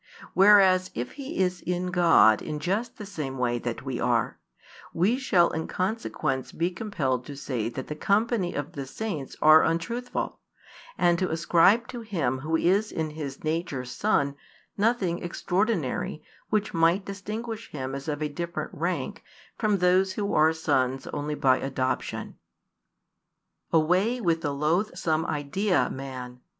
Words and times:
Whereas 0.33 0.89
if 0.95 1.11
He 1.11 1.37
is 1.37 1.61
in 1.61 1.91
God 1.91 2.41
in 2.41 2.57
just 2.59 2.97
the 2.97 3.05
same 3.05 3.37
way 3.37 3.59
that 3.59 3.83
we 3.85 3.99
are, 3.99 4.39
we 4.95 5.19
shall 5.19 5.51
in 5.51 5.67
consequence 5.67 6.51
be 6.51 6.71
compelled 6.71 7.23
to 7.27 7.35
say 7.37 7.69
that 7.69 7.85
the 7.85 7.93
3ompany 7.95 8.55
of 8.57 8.71
the 8.71 8.87
saints 8.87 9.35
are 9.43 9.61
untruthful, 9.61 10.39
and 10.97 11.19
to 11.19 11.29
ascribe 11.29 11.87
to 11.89 12.01
Him 12.01 12.39
Who 12.39 12.55
is 12.57 12.91
in 12.91 13.11
His 13.11 13.43
nature 13.43 13.85
Son 13.85 14.33
nothing 14.75 15.21
extraordinary 15.21 16.23
which 16.49 16.73
might 16.73 17.05
distinguish 17.05 17.69
Him 17.69 17.93
as 17.93 18.07
of 18.07 18.23
a 18.23 18.27
different 18.27 18.71
rank 18.73 19.23
from 19.59 19.77
those 19.77 20.13
who 20.13 20.33
are 20.33 20.51
sons 20.51 21.05
only 21.13 21.35
by 21.35 21.57
adoption. 21.59 22.39
Away 23.71 24.19
with 24.19 24.41
the 24.41 24.51
loathsome 24.51 25.27
idea, 25.27 25.91
man! 25.91 26.39